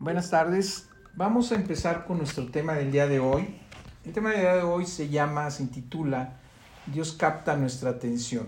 [0.00, 0.88] Buenas tardes.
[1.14, 3.46] Vamos a empezar con nuestro tema del día de hoy.
[4.06, 6.40] El tema del día de hoy se llama, se intitula
[6.86, 8.46] Dios capta nuestra atención.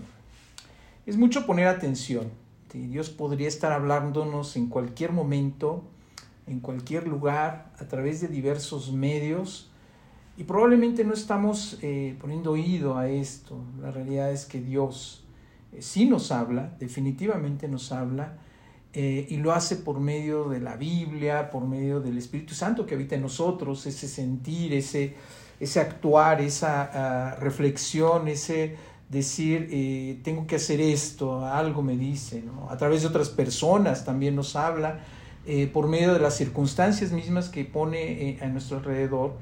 [1.05, 2.31] Es mucho poner atención.
[2.73, 5.83] Dios podría estar hablándonos en cualquier momento,
[6.47, 9.69] en cualquier lugar, a través de diversos medios.
[10.37, 13.63] Y probablemente no estamos eh, poniendo oído a esto.
[13.79, 15.23] La realidad es que Dios
[15.71, 18.39] eh, sí nos habla, definitivamente nos habla
[18.95, 22.93] eh, y lo hace por medio de la Biblia, por medio del Espíritu Santo que
[22.93, 25.15] habita en nosotros, ese sentir, ese,
[25.59, 28.75] ese actuar, esa ah, reflexión, ese
[29.09, 34.35] decir, eh, tengo que hacer esto, algo me dice, a través de otras personas también
[34.35, 34.99] nos habla,
[35.47, 39.33] eh, por medio de las circunstancias mismas que pone a nuestro alrededor.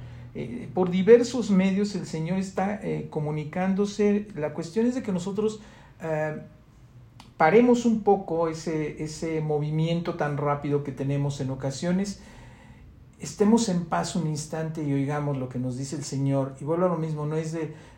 [0.74, 2.80] por diversos medios el Señor está
[3.10, 4.28] comunicándose.
[4.34, 5.60] La cuestión es de que nosotros
[7.42, 12.22] paremos un poco ese, ese movimiento tan rápido que tenemos en ocasiones,
[13.20, 16.54] estemos en paz un instante y oigamos lo que nos dice el Señor.
[16.62, 17.52] Y vuelvo a lo mismo, no es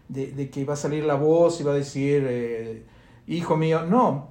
[0.08, 2.86] de, que va a salir la voz y va a decir, eh,
[3.28, 4.30] hijo mío, no,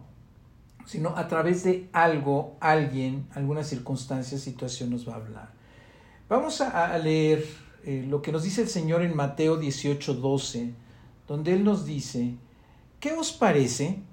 [0.86, 5.52] sino a través de algo, alguien, alguna circunstancia, situación nos va a hablar.
[6.30, 7.44] Vamos a, leer
[7.84, 10.72] eh, lo que nos dice el Señor en Mateo 18, 12,
[11.28, 12.36] donde Él nos dice,
[12.98, 14.04] ¿qué os parece?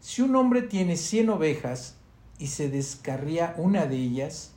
[0.00, 1.96] Si un hombre tiene cien ovejas
[2.38, 4.52] y se descarría una de ellas,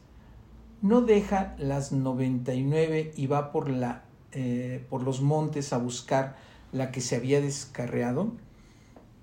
[0.81, 5.77] no deja las noventa y nueve y va por, la, eh, por los montes a
[5.79, 6.37] buscar
[6.71, 8.31] la que se había descarriado.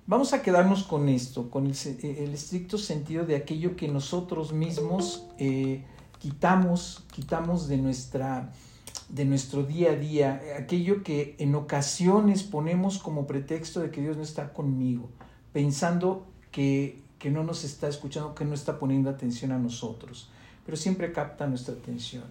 [0.07, 5.85] Vamos a quedarnos con esto, con el, estricto sentido de aquello que nosotros mismos eh,
[6.19, 8.53] quitamos, quitamos de, nuestra,
[9.09, 14.19] de nuestro día a día, aquello que en ocasiones ponemos como pretexto de que Dios
[14.19, 15.09] no está conmigo
[15.53, 20.31] pensando que, no nos está escuchando, que no está poniendo atención a nosotros,
[20.65, 22.25] pero siempre capta nuestra atención.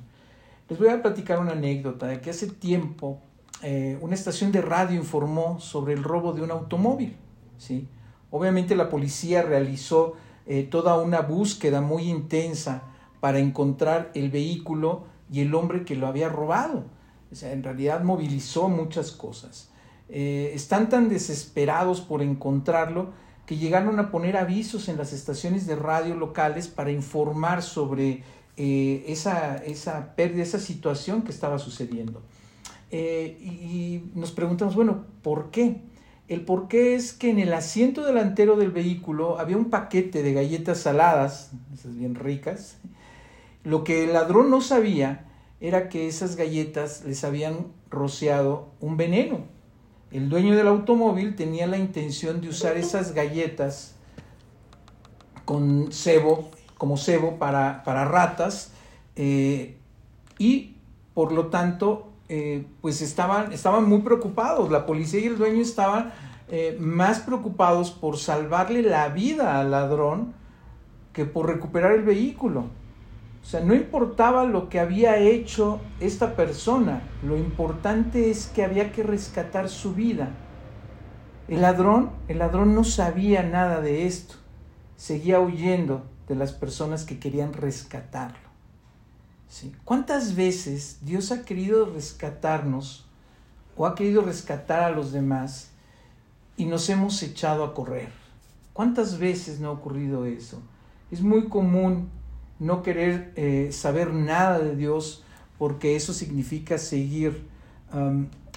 [0.67, 3.20] Les voy a platicar una anécdota de que hace tiempo
[3.61, 7.16] eh, una estación de radio informó sobre el robo de un automóvil.
[7.58, 7.88] ¿sí?
[8.32, 12.83] Obviamente la policía realizó eh, toda una búsqueda muy intensa
[13.20, 16.86] para encontrar el vehículo y el hombre que lo había robado.
[17.32, 19.70] O sea, en realidad movilizó muchas cosas.
[20.09, 23.09] Eh, están tan desesperados por encontrarlo
[23.45, 28.23] que llegaron a poner avisos en las estaciones de radio locales para informar sobre
[28.58, 32.21] eh, esa, esa pérdida, esa situación que estaba sucediendo.
[32.92, 35.81] Eh, y, nos preguntamos, bueno, ¿por qué?
[36.27, 40.33] El por qué es que en el asiento delantero del vehículo había un paquete de
[40.33, 42.77] galletas saladas, esas bien ricas.
[43.64, 45.25] Lo que el ladrón no sabía
[45.59, 49.39] era que esas galletas les habían rociado un veneno,
[50.11, 53.95] el dueño del automóvil tenía la intención de usar esas galletas
[55.45, 58.71] con cebo, como cebo para, para ratas,
[59.15, 59.77] eh,
[60.37, 60.75] y
[61.14, 64.71] por lo tanto, eh, pues estaban, estaban muy preocupados.
[64.71, 66.14] La policía y el dueño estaban
[66.48, 70.33] eh, más preocupados por salvarle la vida al ladrón
[71.14, 72.67] que por recuperar el vehículo.
[73.42, 78.92] O sea, no importaba lo que había hecho esta persona, lo importante es que había
[78.92, 80.30] que rescatar su vida.
[81.48, 84.36] El ladrón, el ladrón no sabía nada de esto,
[84.98, 88.49] seguía huyendo de las personas que querían rescatarlo.
[89.48, 89.73] ¿Sí?
[89.83, 93.08] ¿Cuántas veces Dios ha querido rescatarnos
[93.76, 95.72] o ha querido rescatar a los demás
[96.55, 98.10] y nos hemos echado a correr?
[98.73, 100.61] ¿Cuántas veces no ha ocurrido eso?
[101.10, 102.10] Es muy común
[102.59, 105.23] no querer eh, saber nada de Dios,
[105.58, 107.47] porque eso significa seguir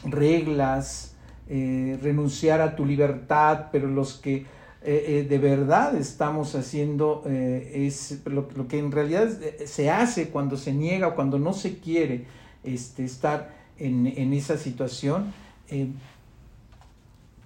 [0.05, 1.15] reglas,
[1.49, 4.45] eh, renunciar a tu libertad, pero los que
[4.85, 9.31] eh, de verdad estamos haciendo es lo, que en realidad
[9.65, 12.27] se hace cuando se niega o cuando no se quiere
[12.65, 15.33] este, estar en, en, esa situación.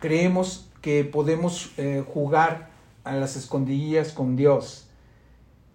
[0.01, 1.73] creemos que podemos
[2.13, 2.71] jugar
[3.05, 4.86] a las escondidillas con Dios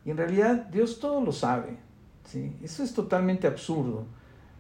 [0.06, 1.78] y en realidad Dios todo lo sabe.
[2.26, 2.56] ¿sí?
[2.64, 4.06] Eso es totalmente absurdo.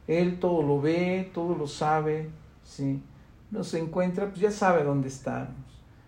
[0.08, 2.30] Él todo lo ve, todo lo sabe.
[2.64, 3.02] ¿sí?
[3.50, 5.56] Nos encuentra, pues ya sabe dónde estamos.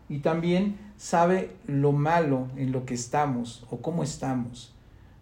[0.10, 4.74] Y también sabe lo malo en lo que estamos o cómo estamos.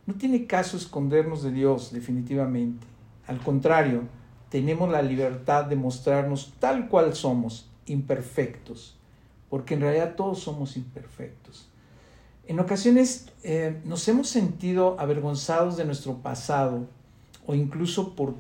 [0.05, 2.85] No tiene caso escondernos de Dios, definitivamente.
[3.27, 4.03] Al contrario,
[4.49, 8.97] tenemos la libertad de mostrarnos tal cual somos, imperfectos,
[9.49, 11.70] porque en realidad todos somos imperfectos.
[12.47, 16.87] En ocasiones eh, nos hemos sentido avergonzados de nuestro pasado
[17.45, 18.35] o incluso por,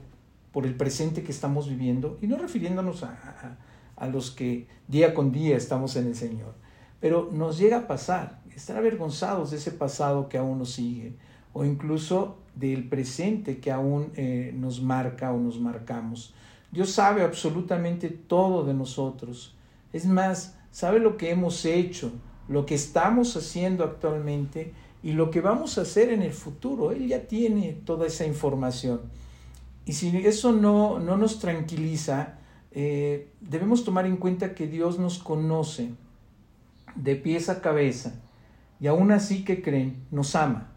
[0.51, 3.57] por el presente que estamos viviendo, y no refiriéndonos a,
[3.95, 6.53] a, los que día con día estamos en el Señor,
[6.99, 11.15] pero nos llega a pasar, estar avergonzados de ese pasado que aún nos sigue,
[11.53, 16.33] o incluso del presente que aún eh, nos marca o nos marcamos.
[16.71, 19.55] Dios sabe absolutamente todo de nosotros.
[19.91, 22.11] Es más, sabe lo que hemos hecho,
[22.51, 26.91] lo que estamos haciendo actualmente y lo que vamos a hacer en el futuro.
[26.91, 29.01] Él ya tiene toda esa información.
[29.85, 32.39] Y si eso no, no nos tranquiliza,
[32.71, 35.91] eh, debemos tomar en cuenta que Dios nos conoce
[36.95, 38.19] de pies a cabeza
[38.81, 40.71] y aún así que creen, nos ama.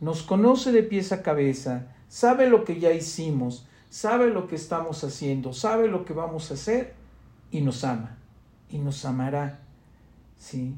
[0.00, 5.04] Nos conoce de pies a cabeza, sabe lo que ya hicimos, sabe lo que estamos
[5.04, 6.94] haciendo, sabe lo que vamos a hacer
[7.50, 8.16] y nos ama
[8.70, 9.67] y nos amará.
[10.38, 10.74] ¿Sí?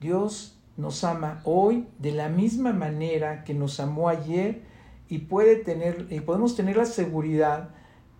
[0.00, 4.62] Dios nos ama hoy de la misma manera que nos amó ayer
[5.08, 7.70] y puede tener y podemos tener la seguridad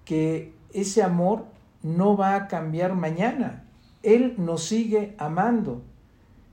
[0.04, 1.44] que ese amor
[1.82, 3.64] no va a cambiar mañana.
[4.02, 5.82] Él nos sigue amando.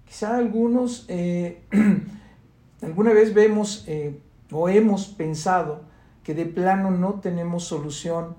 [0.05, 1.63] Quizá algunos eh,
[2.81, 4.19] alguna vez vemos eh,
[4.51, 5.81] o hemos pensado
[6.23, 8.35] que de plano no tenemos solución,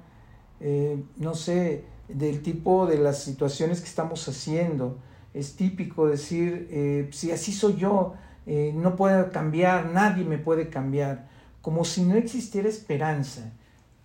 [0.60, 4.98] eh, no sé, del tipo de las situaciones que estamos haciendo.
[5.36, 8.14] Es típico decir, si así soy yo,
[8.46, 11.28] no puedo cambiar, nadie me puede cambiar,
[11.60, 13.52] como si no existiera esperanza,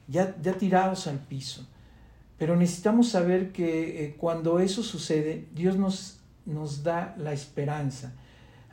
[0.07, 1.65] ya, ya tirados al piso.
[2.41, 8.15] Pero necesitamos saber que eh, cuando eso sucede, Dios nos, nos da la esperanza.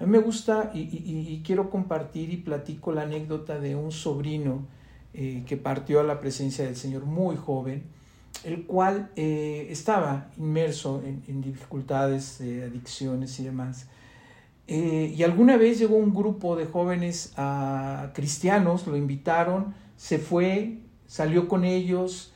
[0.01, 4.67] A mí me gusta y, quiero compartir y platico la anécdota de un sobrino
[5.13, 7.83] eh, que partió a la presencia del Señor muy joven,
[8.45, 13.87] el cual eh, estaba inmerso en, dificultades, de adicciones y demás.
[14.67, 17.33] y alguna vez llegó un grupo de jóvenes
[18.13, 22.33] cristianos, lo invitaron, se fue, salió con ellos,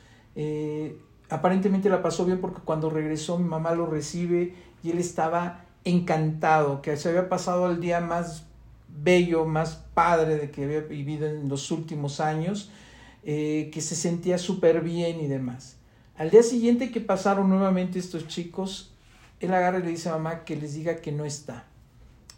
[1.29, 6.81] aparentemente la pasó bien porque cuando regresó mi mamá lo recibe y él estaba encantado,
[6.81, 8.45] que se había pasado el día más
[8.87, 12.69] bello, más padre de que había vivido en los últimos años,
[13.23, 15.77] eh, que se sentía súper bien y demás.
[16.17, 18.93] Al día siguiente que pasaron nuevamente estos chicos,
[19.39, 21.65] él agarra y le dice a mamá que les diga que no está,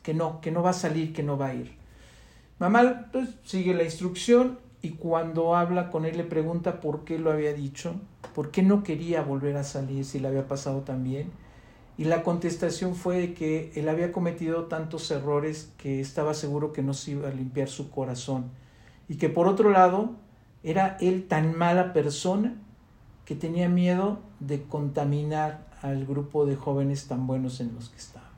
[0.02, 1.76] que no, que no va a salir, que no va a ir.
[2.60, 7.32] Mamá pues, sigue la instrucción y cuando habla con él le pregunta por qué lo
[7.32, 7.96] había dicho
[8.36, 11.32] ¿Por qué no quería volver a salir si le había pasado tan bien?
[11.98, 16.94] Y la contestación fue que él había cometido tantos errores que estaba seguro que no
[16.94, 18.52] se iba a limpiar su corazón.
[19.08, 20.16] Y que por otro lado,
[20.64, 22.58] era él tan mala persona
[23.26, 28.30] que tenía miedo de contaminar al grupo de jóvenes tan buenos en los que estaba.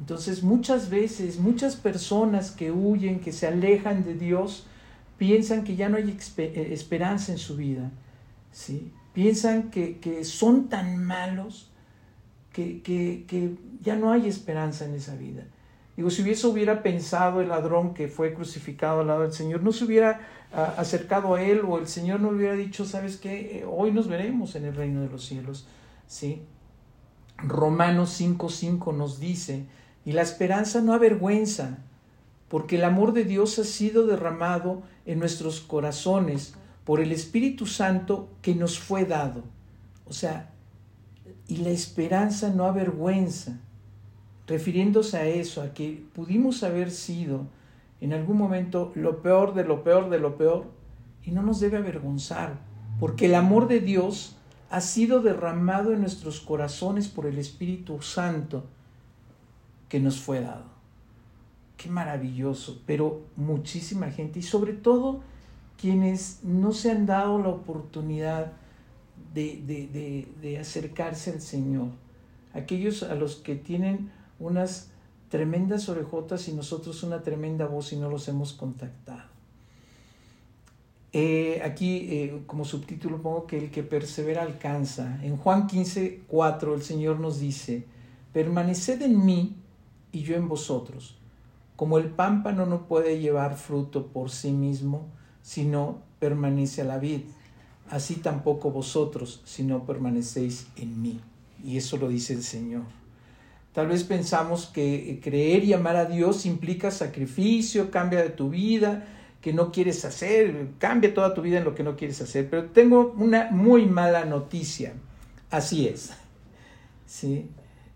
[0.00, 4.66] Entonces muchas veces, muchas personas que huyen, que se alejan de Dios,
[5.16, 7.92] piensan que ya no hay eh, esperanza en su vida
[8.54, 8.92] ¿sí?
[9.12, 11.70] Piensan que, son tan malos
[12.52, 15.44] que, ya no hay esperanza en esa vida.
[15.96, 19.72] Digo, si hubiese hubiera pensado el ladrón que fue crucificado al lado del Señor, no
[19.72, 20.20] se hubiera
[20.52, 23.58] ah, acercado a él o el Señor no le hubiera dicho, ¿sabes qué?
[23.58, 25.66] Eh, hoy nos veremos en el reino de los cielos.
[26.08, 26.42] ¿Sí?
[27.38, 29.66] Romanos 5.5 nos dice,
[30.04, 31.78] y la esperanza no avergüenza,
[32.48, 36.54] porque el amor de Dios ha sido derramado en nuestros corazones
[36.84, 39.44] por el Espíritu Santo que nos fue dado.
[40.06, 40.50] O sea,
[41.48, 43.58] y la esperanza no avergüenza,
[44.46, 47.46] refiriéndose a eso, a que pudimos haber sido
[48.00, 50.66] en algún momento lo peor de lo peor de lo peor,
[51.24, 52.58] y no nos debe avergonzar,
[53.00, 54.36] porque el amor de Dios
[54.70, 58.64] ha sido derramado en nuestros corazones por el Espíritu Santo
[59.88, 60.64] que nos fue dado.
[61.76, 65.22] Qué maravilloso, pero muchísima gente, y sobre todo,
[65.80, 68.52] quienes no se han dado la oportunidad
[69.32, 71.88] de, acercarse al Señor,
[72.52, 74.90] aquellos a los que tienen unas
[75.28, 79.34] tremendas orejotas y nosotros una tremenda voz y no los hemos contactado.
[81.12, 85.20] Eh, aquí eh, como subtítulo pongo que el que persevera alcanza.
[85.22, 87.86] En Juan 15, 4 el Señor nos dice,
[88.32, 89.56] permaneced en mí
[90.10, 91.16] y yo en vosotros.
[91.76, 95.06] Como el pámpano no puede llevar fruto por sí mismo,
[95.42, 97.20] si no permanece a la vid.
[97.90, 101.20] Así tampoco vosotros, si no permanecéis en mí.
[101.62, 102.82] Y eso lo dice el Señor.
[103.74, 109.04] Tal vez pensamos que creer y amar a Dios implica sacrificio, cambia de tu vida,
[109.40, 112.48] que no quieres hacer, cambia toda tu vida en lo que no quieres hacer.
[112.48, 114.92] Pero tengo una muy mala noticia.
[115.50, 116.12] Así es.
[117.04, 117.50] ¿Sí?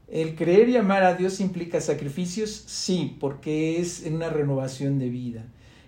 [0.09, 5.45] El creer y amar a Dios implica sacrificios, sí, porque es una renovación de vida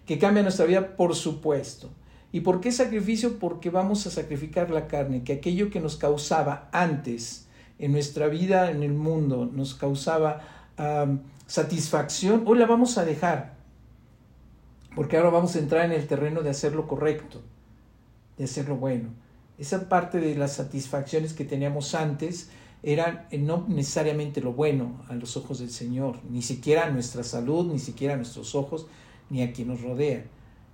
[0.06, 1.90] que cambia nuestra vida, por supuesto.
[2.32, 3.38] ¿Y por qué sacrificio?
[3.38, 7.48] Porque vamos a sacrificar la carne, que aquello que nos causaba antes
[7.80, 10.42] en nuestra vida, en el mundo, nos causaba
[11.46, 13.58] satisfacción, hoy la vamos a dejar.
[14.94, 17.40] porque ahora vamos a entrar en el terreno de hacer lo correcto,
[18.36, 19.10] de hacer lo bueno.
[19.56, 22.50] Esa parte de las satisfacciones que teníamos antes
[22.82, 27.22] eran eh, no necesariamente lo bueno a los ojos del Señor, ni siquiera a nuestra
[27.22, 28.86] salud, ni siquiera a nuestros ojos,
[29.28, 30.24] ni a quien nos rodea.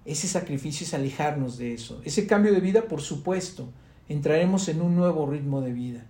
[0.04, 2.00] Ese sacrificio es alejarnos de eso.
[2.04, 3.68] Ese cambio de vida, por supuesto,
[4.08, 6.06] entraremos en un nuevo ritmo de vida.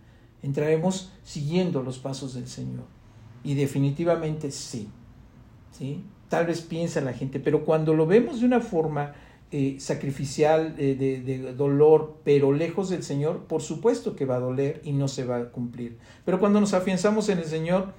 [0.47, 2.85] Entraremos siguiendo los pasos del Señor.
[3.43, 4.89] Y definitivamente sí.
[5.73, 6.05] ¿sí?
[6.29, 9.13] Tal vez piensa la gente, pero cuando lo vemos de una forma
[9.51, 14.81] eh, sacrificial, de, de, dolor, pero lejos del Señor, por supuesto que va a doler
[14.85, 15.99] y no se va a cumplir.
[16.25, 17.93] Pero cuando nos afianzamos en el Señor,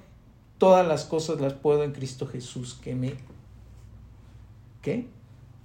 [0.56, 3.12] todas las cosas las puedo en Cristo Jesús, que me
[4.80, 5.06] ¿qué?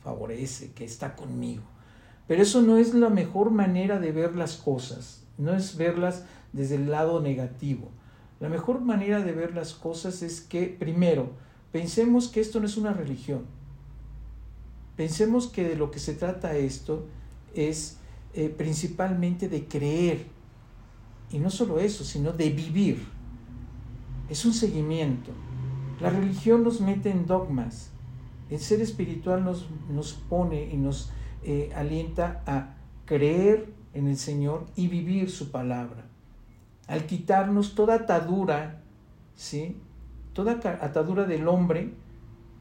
[0.03, 1.63] favorece, que está conmigo.
[2.27, 6.75] Pero eso no es la mejor manera de ver las cosas, no es verlas desde
[6.75, 7.89] el lado negativo.
[8.39, 11.31] La mejor manera de ver las cosas es que, primero,
[11.71, 13.45] pensemos que esto no es una religión.
[14.95, 17.07] Pensemos que de lo que se trata esto
[17.55, 17.97] es
[18.33, 20.27] eh, principalmente de creer.
[21.31, 23.03] Y no solo eso, sino de vivir.
[24.29, 25.31] Es un seguimiento.
[25.99, 27.89] La religión nos mete en dogmas.
[28.49, 31.11] El ser espiritual nos, nos pone y nos
[31.43, 36.12] eh, alienta a creer en el Señor y vivir su palabra.
[36.87, 38.81] Al quitarnos toda atadura,
[39.35, 39.77] ¿sí?
[40.33, 41.93] Toda atadura del hombre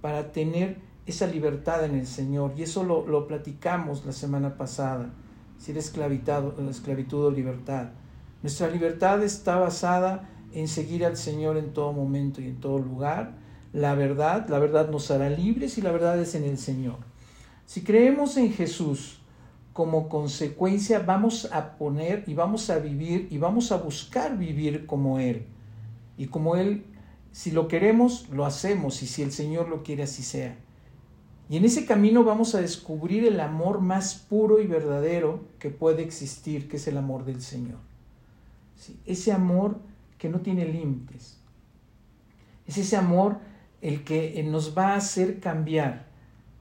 [0.00, 2.52] para tener esa libertad en el Señor.
[2.57, 5.11] Y eso lo, lo platicamos la semana pasada,
[5.59, 7.88] si era esclavitud o libertad.
[8.43, 13.43] Nuestra libertad está basada en seguir al Señor en todo momento y en todo lugar
[13.73, 16.99] la verdad, la verdad nos hará libres y la verdad es en el Señor.
[17.64, 19.22] Si creemos en Jesús,
[19.73, 25.19] como consecuencia vamos a poner y vamos a vivir y vamos a buscar vivir como
[25.19, 25.47] Él.
[26.19, 26.85] Y como Él,
[27.33, 30.57] si lo queremos, lo hacemos y si el Señor lo quiere, así sea.
[31.49, 36.02] Y en ese camino vamos a descubrir el amor más puro y verdadero que puede
[36.02, 37.79] existir, que es el amor del Señor.
[39.07, 39.79] Ese amor
[40.19, 41.38] que no tiene límites.
[42.67, 43.38] Es ese amor
[43.81, 46.07] el que nos va a hacer cambiar,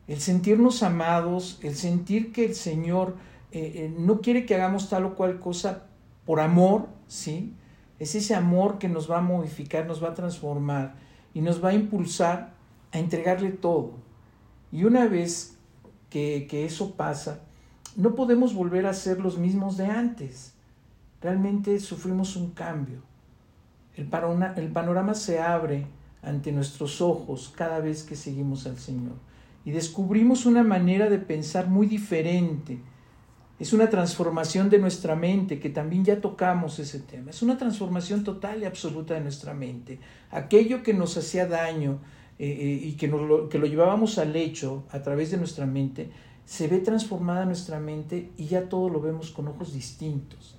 [0.08, 3.16] el sentirnos amados, el sentir que el Señor
[3.52, 5.84] eh, eh, no quiere que hagamos tal o cual cosa
[6.26, 7.54] por amor, ¿sí?
[8.00, 10.96] Es ese amor que nos va a modificar, nos va a transformar
[11.34, 12.54] y nos va a impulsar
[12.92, 13.94] a entregarle todo.
[14.72, 15.58] Y una vez
[16.10, 17.42] que, que eso pasa,
[17.96, 20.54] no podemos volver a ser los mismos de antes.
[21.22, 23.02] Realmente sufrimos un cambio.
[23.96, 24.10] El,
[24.56, 25.86] el panorama se abre
[26.22, 29.16] ante nuestros ojos cada vez que seguimos al Señor.
[29.66, 32.80] Y descubrimos una manera de pensar muy diferente.
[33.60, 37.30] Es una transformación de nuestra mente, que también ya tocamos ese tema.
[37.30, 40.00] Es una transformación total y absoluta de nuestra mente.
[40.32, 42.00] Aquello que nos hacía daño
[42.40, 46.10] eh, eh, y que, lo, que lo llevábamos al hecho a través de nuestra mente,
[46.44, 50.56] se ve transformada nuestra mente y ya todo lo vemos con ojos distintos.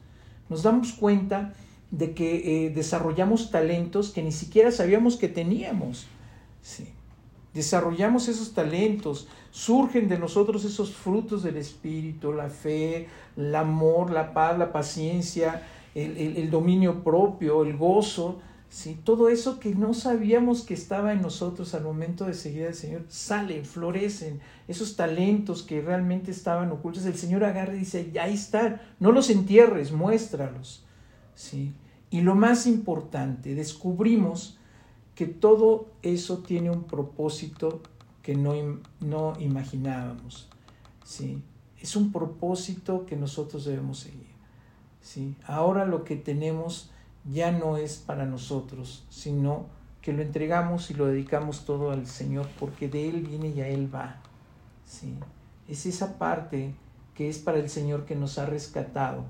[0.48, 1.54] Nos damos cuenta
[1.90, 6.06] de que eh, desarrollamos talentos que ni siquiera sabíamos que teníamos.
[6.62, 6.88] Sí.
[7.54, 14.32] Desarrollamos esos talentos, surgen de nosotros esos frutos del Espíritu, la fe, el amor, la
[14.32, 15.62] paz, la paciencia,
[15.94, 18.40] el, dominio propio, el gozo.
[18.70, 18.98] ¿sí?
[19.04, 23.02] Todo eso que no sabíamos que estaba en nosotros al momento de seguir al Señor,
[23.08, 24.40] salen, florecen.
[24.66, 29.28] Esos talentos que realmente estaban ocultos, el Señor agarra y dice, ahí están, no los
[29.28, 30.86] entierres, muéstralos.
[31.34, 31.74] ¿sí?
[32.08, 34.58] Y lo más importante, descubrimos
[35.14, 37.82] que todo eso tiene un propósito
[38.22, 38.54] que no,
[39.00, 40.48] no imaginábamos.
[41.04, 41.42] ¿sí?
[41.80, 44.32] Es un propósito que nosotros debemos seguir.
[45.00, 45.36] ¿sí?
[45.46, 46.90] Ahora lo que tenemos
[47.30, 49.66] ya no es para nosotros, sino
[50.00, 53.68] que lo entregamos y lo dedicamos todo al Señor, porque de Él viene y a
[53.68, 54.20] Él va.
[54.84, 55.14] ¿sí?
[55.68, 56.74] Es esa parte
[57.14, 59.24] que es para el Señor que nos ha rescatado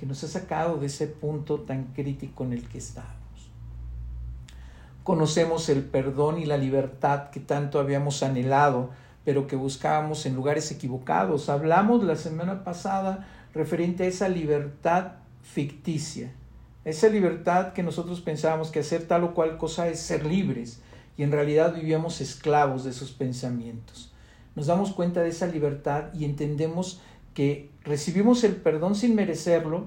[0.00, 3.19] que nos ha sacado de ese punto tan crítico en el que estábamos.
[5.10, 8.90] Conocemos el perdón y la libertad que tanto habíamos anhelado,
[9.24, 11.48] pero que buscábamos en lugares equivocados.
[11.48, 16.30] Hablamos la semana pasada referente a esa libertad ficticia,
[16.84, 20.80] esa libertad que nosotros pensábamos que hacer tal o cual cosa es ser libres
[21.16, 24.12] y en realidad vivíamos esclavos de esos pensamientos.
[24.54, 27.00] Nos damos cuenta de esa libertad y entendemos
[27.34, 29.86] que recibimos el perdón sin merecerlo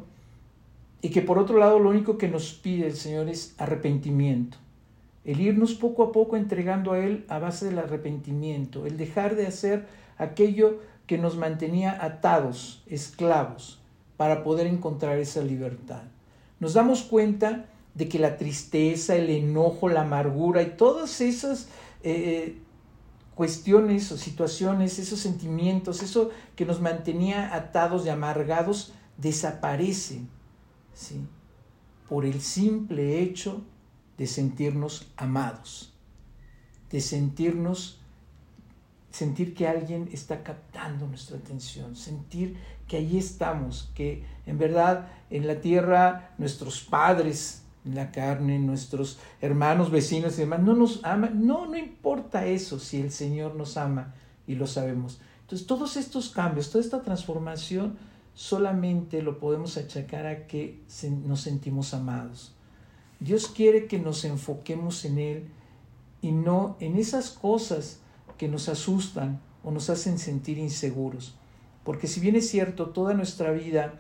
[1.01, 4.58] y que por otro lado lo único que nos pide el Señor es arrepentimiento.
[5.25, 9.48] El irnos poco a poco entregando a Él a base del arrepentimiento, el dejar de
[9.48, 9.88] hacer
[10.18, 13.82] aquello que nos mantenía atados, esclavos,
[14.18, 16.03] para poder encontrar esa libertad.
[16.60, 21.68] Nos damos cuenta de que la tristeza, el enojo, la amargura y todas esas
[22.03, 22.58] eh,
[23.36, 30.27] cuestiones o situaciones, esos sentimientos, eso que nos mantenía atados y amargados, desaparecen,
[30.94, 31.22] ¿sí?
[32.10, 33.62] Por el simple hecho
[34.17, 35.93] de sentirnos amados,
[36.91, 38.00] de sentirnos,
[39.12, 45.48] sentir que alguien está captando nuestra atención, sentir que allí estamos, que en verdad en
[45.48, 51.46] la tierra nuestros padres en la carne, nuestros hermanos, vecinos y demás, no nos aman.
[51.46, 54.13] No, no importa eso si el Señor nos ama
[54.48, 55.20] y lo sabemos.
[55.41, 57.98] Entonces, todos estos cambios, toda esta transformación,
[58.34, 60.82] solamente lo podemos achacar a que
[61.25, 62.55] nos sentimos amados.
[63.24, 65.48] Dios quiere que nos enfoquemos en Él
[66.22, 68.00] y no en esas cosas
[68.38, 71.36] que nos asustan o nos hacen sentir inseguros.
[71.86, 73.94] Porque si bien es cierto, toda nuestra vida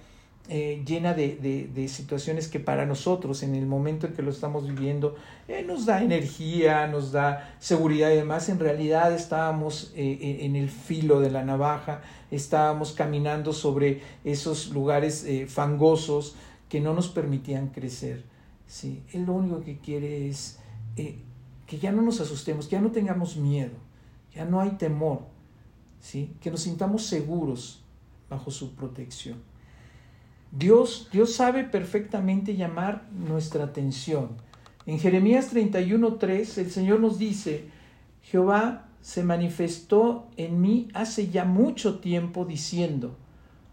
[0.49, 5.15] eh, llena de, situaciones que para nosotros en el momento en que lo estamos viviendo
[5.47, 10.69] eh, nos da energía, nos da seguridad y demás, en realidad estábamos eh, en el
[10.69, 16.35] filo de la navaja, estábamos caminando sobre esos lugares fangosos
[16.67, 18.32] que no nos permitían crecer.
[18.73, 19.03] ¿Sí?
[19.13, 20.57] Él lo único que quiere es
[20.95, 23.75] que ya no nos asustemos, que ya no tengamos miedo,
[24.33, 25.19] ya no hay temor,
[25.99, 26.33] ¿sí?
[26.41, 27.83] que nos sintamos seguros
[28.31, 29.37] bajo su protección.
[30.51, 34.29] Dios, Dios sabe perfectamente llamar nuestra atención.
[34.87, 37.69] En Jeremías 31:3 el Señor nos dice,
[38.23, 43.15] Jehová se manifestó en mí hace ya mucho tiempo diciendo,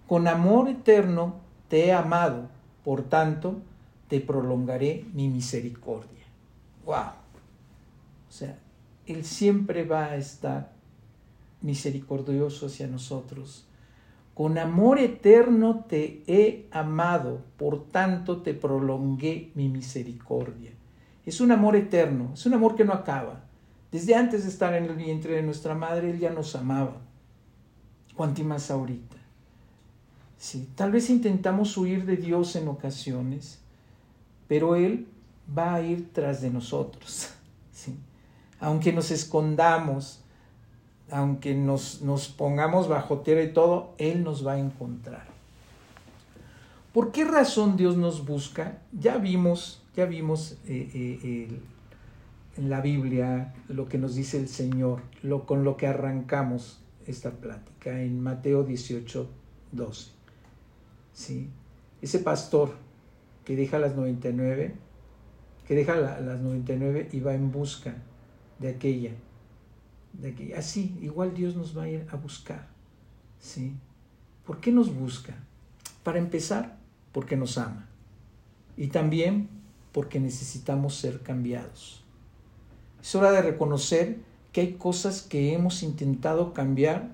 [0.06, 1.36] con amor eterno
[1.68, 2.50] te he amado,
[2.84, 3.62] por tanto
[4.10, 6.26] te prolongaré mi misericordia.
[6.84, 7.14] ¡Wow!
[8.28, 8.58] O sea,
[9.06, 10.72] Él siempre va a estar
[11.62, 13.66] misericordioso hacia nosotros
[14.40, 20.70] con amor eterno te he amado, por tanto te prolongué mi misericordia.
[21.26, 23.42] Es un amor eterno, es un amor que no acaba.
[23.92, 27.02] Desde antes de estar en el vientre de nuestra madre, Él ya nos amaba.
[28.16, 29.16] Cuanti más ahorita.
[30.38, 33.59] Sí, tal vez intentamos huir de Dios en ocasiones,
[34.50, 35.06] pero Él
[35.56, 37.32] va a ir tras de nosotros.
[37.72, 37.96] ¿sí?
[38.58, 40.24] Aunque nos escondamos,
[41.08, 42.00] aunque nos,
[42.36, 45.28] pongamos bajo tierra y todo, Él nos va a encontrar.
[46.92, 48.78] ¿Por qué razón Dios nos busca?
[48.90, 51.60] Ya vimos, ya vimos eh, eh,
[52.56, 57.30] en la Biblia lo que nos dice el Señor, lo, con lo que arrancamos esta
[57.30, 59.30] plática en Mateo 18,
[59.70, 60.10] 12.
[61.12, 61.48] ¿Sí?
[62.02, 62.89] Ese pastor
[63.50, 64.74] que deja las 99,
[65.66, 67.96] que deja las 99 y va en busca
[68.60, 69.10] de aquella
[70.12, 72.68] de que así, igual Dios nos va a ir a buscar.
[73.40, 73.74] ¿sí?
[74.46, 75.34] ¿Por qué nos busca?
[76.04, 76.78] Para empezar,
[77.10, 77.88] porque nos ama.
[78.76, 79.48] Y también
[79.90, 82.04] porque necesitamos ser cambiados.
[83.02, 84.18] Es hora de reconocer
[84.52, 87.10] que hay cosas que hemos intentado cambiar,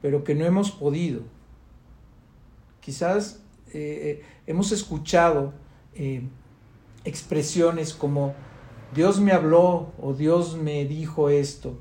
[0.00, 1.22] pero que no hemos podido.
[2.80, 3.40] Quizás
[3.72, 5.52] eh, eh, hemos escuchado
[6.02, 6.22] eh,
[7.04, 8.32] expresiones como
[8.94, 11.78] Dios me habló o Dios me dijo esto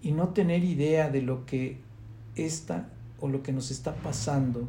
[0.00, 1.80] y no tener idea de lo que
[2.36, 2.88] está
[3.20, 4.68] o lo que nos está pasando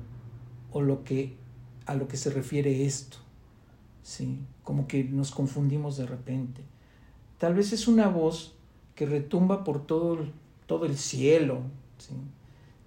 [0.71, 1.37] o lo que
[1.85, 3.17] a lo que se refiere esto.
[4.01, 4.39] ¿sí?
[4.63, 6.63] Como que nos confundimos de repente.
[7.37, 8.55] Tal vez es una voz
[8.95, 10.25] que retumba por todo,
[10.65, 11.61] todo el cielo,
[11.99, 12.15] ¿sí?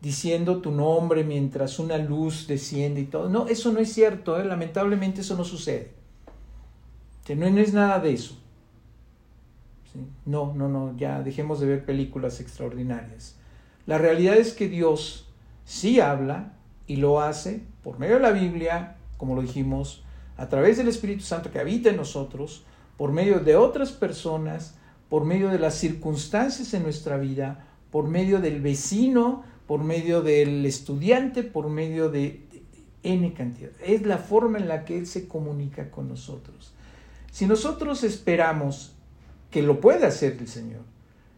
[0.04, 3.30] Diciendo tu nombre mientras una luz desciende y todo.
[3.30, 4.44] No, eso no es cierto, ¿eh?
[4.44, 5.92] lamentablemente eso no sucede.
[7.34, 8.38] no es nada de eso.
[10.26, 13.36] No, no, no, ya dejemos de ver películas extraordinarias.
[13.86, 15.26] La realidad es que Dios
[15.64, 16.52] sí habla
[16.86, 20.04] y lo hace por medio de la Biblia, como lo dijimos,
[20.36, 22.66] a través del Espíritu Santo que habita en nosotros,
[22.98, 24.76] por medio de otras personas,
[25.08, 30.64] por medio de las circunstancias en nuestra vida, por medio del vecino, por medio del
[30.66, 32.40] estudiante, por medio de,
[33.04, 33.70] N cantidad.
[33.84, 36.72] Es la forma en la que Él se comunica con nosotros.
[37.30, 38.94] Si nosotros esperamos
[39.50, 40.80] que lo puede hacer el Señor.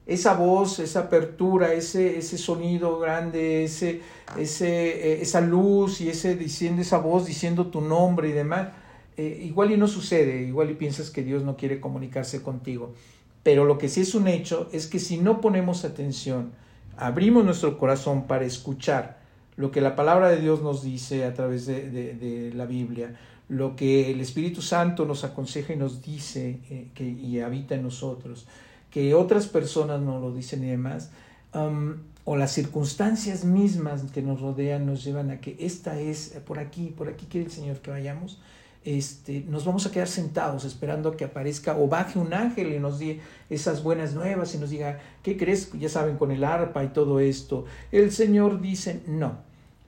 [0.07, 4.01] Esa voz, esa apertura, ese, ese sonido grande, ese,
[4.39, 4.69] ese,
[5.15, 8.69] eh, esa luz y ese diciendo esa voz diciendo tu nombre y demás,
[9.17, 12.95] eh, igual y no sucede, igual y piensas que Dios no quiere comunicarse contigo.
[13.43, 16.53] Pero lo que sí es un hecho es que si no ponemos atención,
[16.97, 19.19] abrimos nuestro corazón para escuchar
[19.57, 23.15] lo que la palabra de Dios nos dice a través de, de la Biblia,
[23.49, 27.83] lo que el Espíritu Santo nos aconseja y nos dice eh, que, y habita en
[27.83, 28.47] nosotros,
[28.91, 31.11] que otras personas nos lo dicen y demás,
[31.55, 36.59] um, o las circunstancias mismas que nos rodean nos llevan a que esta es, por
[36.59, 38.41] aquí, por aquí quiere el Señor que vayamos,
[38.87, 43.01] este, nos vamos a quedar sentados esperando que aparezca o baje un ángel y nos
[43.01, 43.21] dé
[43.51, 45.73] esas buenas nuevas y nos diga, ¿qué crees?
[45.73, 47.65] Ya saben, con el arpa y todo esto.
[47.91, 49.39] El Señor dice, no,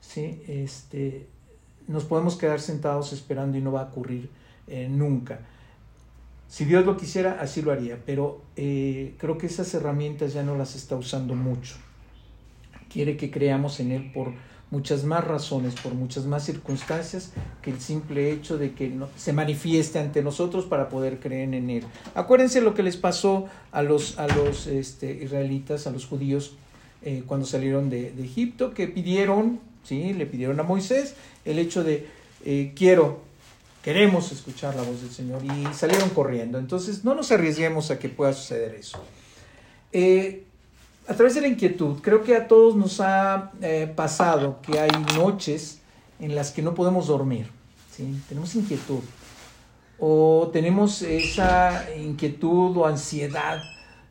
[0.01, 0.43] ¿sí?
[0.49, 1.29] este,
[1.87, 4.31] nos podemos quedar sentados esperando y no va a ocurrir
[4.67, 5.43] eh, nunca.
[6.49, 10.57] Si Dios lo quisiera, así lo haría, pero eh, creo que esas herramientas ya no
[10.57, 11.77] las está usando mucho.
[12.93, 14.33] Quiere que creamos en Él por
[14.71, 19.99] muchas más razones, por muchas más circunstancias que el simple hecho de que se manifieste
[19.99, 21.85] ante nosotros para poder creer en Él.
[22.15, 26.53] Acuérdense lo que les pasó a los, a los este, israelitas, a los judíos,
[27.03, 30.13] eh, cuando salieron de, Egipto, que pidieron, ¿sí?
[30.13, 32.07] le pidieron a Moisés el hecho de
[32.45, 33.21] eh, quiero,
[33.83, 36.59] queremos escuchar la voz del Señor y salieron corriendo.
[36.59, 39.03] Entonces no nos arriesguemos a que pueda suceder eso.
[39.93, 40.45] Eh,
[41.09, 44.91] a través de la inquietud, creo que a todos nos ha eh, pasado que hay
[45.17, 45.81] noches
[46.21, 47.49] en las que no podemos dormir,
[47.91, 48.21] ¿sí?
[48.29, 49.01] tenemos inquietud
[49.99, 53.63] o tenemos esa inquietud o ansiedad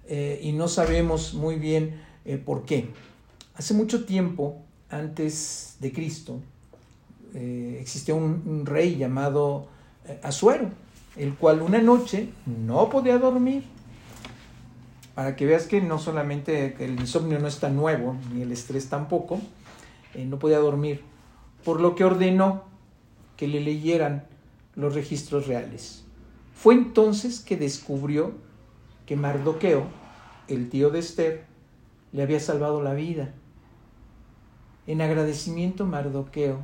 [0.07, 2.89] eh, y no sabemos muy bien eh, por qué.
[3.53, 4.57] Hace mucho tiempo,
[4.89, 6.41] antes de Cristo,
[7.33, 9.67] existía un, un, rey llamado
[10.23, 10.71] Azuero,
[11.15, 13.63] el cual una noche no podía dormir
[15.17, 18.87] para que veas que no solamente el insomnio no es tan nuevo, ni el estrés
[18.87, 19.39] tampoco,
[20.13, 21.01] eh, no podía dormir,
[21.65, 22.65] por lo que ordenó
[23.35, 24.27] que le leyeran
[24.75, 26.03] los registros reales.
[26.53, 28.33] Fue entonces que descubrió
[29.07, 29.87] que Mardoqueo,
[30.49, 31.45] el tío de Esther,
[32.11, 33.33] le había salvado la vida.
[34.85, 36.59] En agradecimiento Mardoqueo,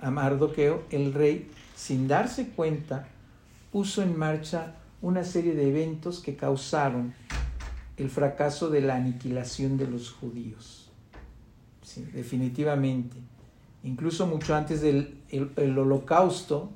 [0.00, 3.06] a Mardoqueo, el rey, sin darse cuenta,
[3.70, 7.14] puso en marcha una serie de eventos que causaron
[7.96, 10.90] el fracaso de la aniquilación de los judíos.
[12.12, 13.16] Definitivamente.
[13.82, 16.70] Incluso mucho antes del el, holocausto,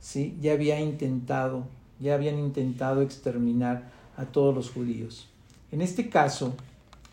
[0.00, 0.36] ¿sí?
[0.40, 1.66] ya había intentado,
[2.00, 5.28] ya habían intentado exterminar a todos los judíos.
[5.70, 6.54] En este caso,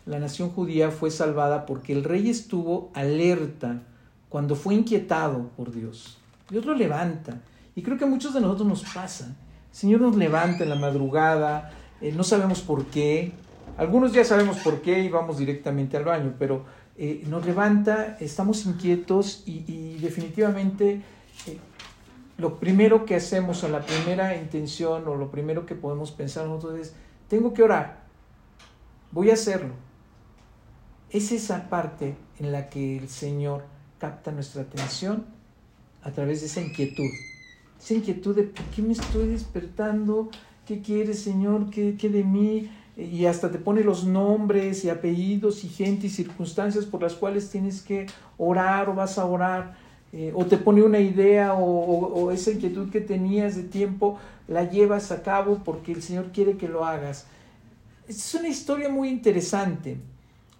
[0.04, 3.82] la nación judía fue salvada porque el rey estuvo alerta
[4.28, 6.18] cuando fue inquietado por Dios.
[6.50, 7.40] Dios lo levanta.
[7.74, 9.26] Y creo que muchos de nosotros nos pasa.
[9.26, 13.32] El Señor nos levanta en la madrugada, eh, no sabemos por qué,
[13.76, 16.64] algunos ya sabemos por qué y vamos directamente al baño, pero
[16.96, 21.02] eh, nos levanta, estamos inquietos y, definitivamente
[21.46, 21.58] eh,
[22.38, 26.80] lo primero que hacemos o la primera intención o lo primero que podemos pensar nosotros
[26.80, 26.94] es,
[27.28, 28.04] tengo que orar,
[29.10, 29.74] voy a hacerlo.
[31.10, 33.64] Es esa parte en la que el Señor
[33.98, 35.26] capta nuestra atención
[36.02, 37.10] a través de esa inquietud.
[37.80, 40.30] Esa inquietud de ¿por qué me estoy despertando?
[40.66, 41.70] ¿Qué quieres, Señor?
[41.70, 42.70] ¿Qué, qué de mí?
[42.96, 47.50] Y hasta te pone los nombres y apellidos y gente y circunstancias por las cuales
[47.50, 48.06] tienes que
[48.38, 49.76] orar o vas a orar,
[50.12, 55.12] eh, o te pone una idea o, esa inquietud que tenías de tiempo, la llevas
[55.12, 57.26] a cabo porque el Señor quiere que lo hagas.
[58.08, 59.98] Es una historia muy interesante.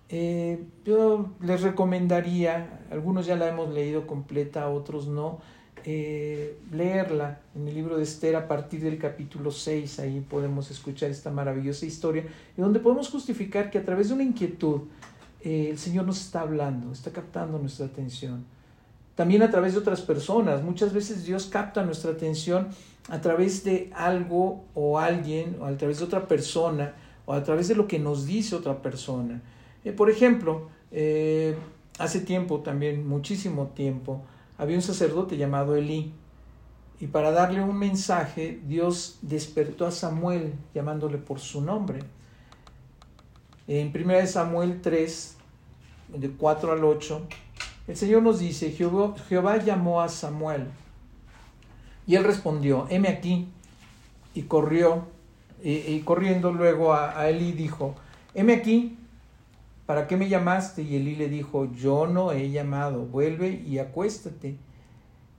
[0.09, 5.41] Eh, yo les recomendaría, algunos ya la hemos leído completa, otros no,
[5.89, 11.11] eh, leerla en el libro de Esther a partir del capítulo 6, ahí podemos escuchar
[11.11, 12.25] esta maravillosa historia,
[12.59, 14.81] y donde podemos justificar que a través de una inquietud
[15.43, 18.45] eh, el Señor nos está hablando, está captando nuestra atención.
[19.15, 22.67] También a través de otras personas, muchas veces Dios capta nuestra atención
[23.09, 26.95] a través de algo o alguien, o a través de otra persona,
[27.27, 29.41] o a través de lo que nos dice otra persona.
[29.85, 30.69] Eh, por ejemplo,
[31.97, 34.25] hace tiempo también, muchísimo tiempo,
[34.59, 36.13] había un sacerdote llamado Elí.
[36.99, 42.01] Y para darle un mensaje, Dios despertó a Samuel llamándole por su nombre.
[43.69, 45.37] En 1 Samuel 3,
[46.17, 47.27] de 4 al 8,
[47.89, 50.69] el Señor nos dice, Jehová, llamó a Samuel.
[52.07, 53.49] Y él respondió, heme aquí.
[54.35, 55.07] Y corrió,
[55.63, 57.95] y, corriendo luego a, a Elí dijo,
[58.35, 58.99] heme aquí,
[59.87, 60.83] ¿para qué me llamaste?
[60.83, 64.59] Y Elí le dijo, yo no he llamado, vuelve y acuéstate.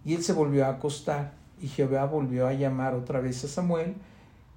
[0.05, 3.95] Y él se volvió a acostar, y Jehová volvió a llamar otra vez a Samuel,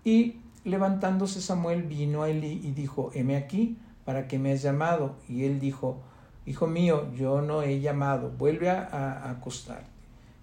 [0.05, 5.17] y levantándose Samuel vino a Elí y dijo, heme aquí, ¿para qué me has llamado?
[5.29, 6.01] Y él dijo,
[6.47, 9.91] Hijo mío, yo no he llamado, vuelve a, a acostarte.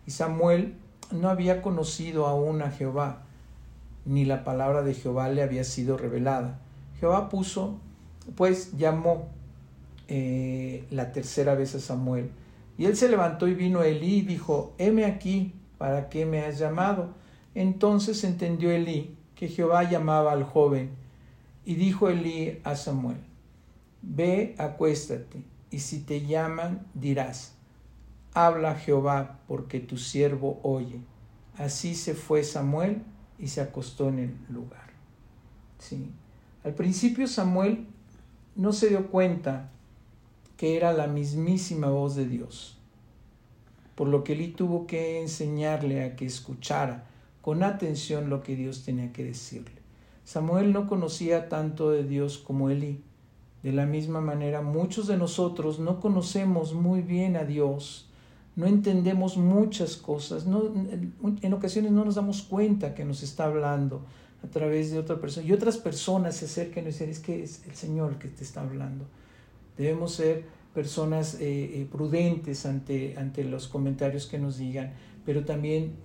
[0.06, 0.76] Y Samuel
[1.12, 3.24] no había conocido aún a Jehová,
[4.06, 6.60] ni la palabra de Jehová le había sido revelada.
[7.00, 7.80] Jehová puso,
[8.36, 9.28] pues llamó
[10.08, 12.32] eh, la tercera vez a Samuel.
[12.78, 16.42] Y él se levantó y vino a Elí y dijo, heme aquí, ¿para qué me
[16.42, 17.14] has llamado?
[17.56, 20.92] Entonces entendió Elí que Jehová llamaba al joven.
[21.66, 23.18] Y dijo Elí a Samuel,
[24.02, 27.56] ve, acuéstate, y si te llaman, dirás,
[28.34, 31.02] habla Jehová, porque tu siervo oye.
[31.58, 33.02] Así se fue Samuel
[33.38, 34.88] y se acostó en el lugar.
[35.80, 36.10] ¿Sí?
[36.64, 37.86] Al principio Samuel
[38.56, 39.70] no se dio cuenta
[40.58, 42.78] que era la mismísima voz de Dios,
[43.96, 47.06] por lo que Eli tuvo que enseñarle a que escuchara
[47.42, 49.78] con atención lo que Dios tenía que decirle.
[50.26, 53.02] Samuel no conocía tanto de Dios como Eli.
[53.64, 58.10] De la misma manera, muchos de nosotros no conocemos muy bien a Dios,
[58.56, 64.02] no entendemos muchas cosas, no, en ocasiones no nos damos cuenta que nos está hablando
[64.44, 67.66] a través de otra persona y otras personas se acercan y dicen, es que es
[67.66, 69.06] el Señor que te está hablando.
[69.78, 74.94] Debemos ser personas eh, eh, prudentes ante, ante los comentarios que nos digan,
[75.26, 75.96] pero también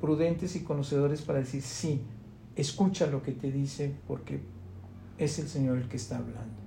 [0.00, 2.02] prudentes y conocedores para decir, sí,
[2.56, 4.40] escucha lo que te dice porque
[5.18, 6.58] es el Señor el que está hablando.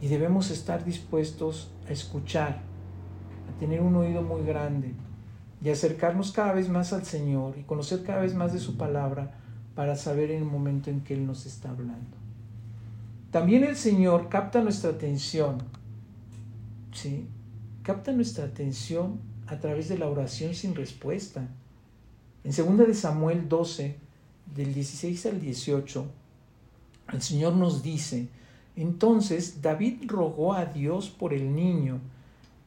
[0.00, 2.60] Y debemos estar dispuestos a escuchar,
[3.48, 4.94] a tener un oído muy grande
[5.62, 9.38] y acercarnos cada vez más al Señor y conocer cada vez más de su palabra
[9.74, 12.21] para saber en el momento en que Él nos está hablando.
[13.32, 15.56] También el Señor capta nuestra atención,
[16.92, 17.26] ¿sí?
[17.82, 21.48] Capta nuestra atención a través de la oración sin respuesta.
[22.44, 23.96] En 2 de Samuel 12,
[24.54, 26.04] del 16 al 18,
[27.14, 28.28] el Señor nos dice,
[28.76, 32.00] entonces David rogó a Dios por el niño,